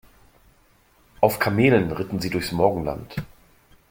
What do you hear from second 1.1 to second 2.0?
Auf Kamelen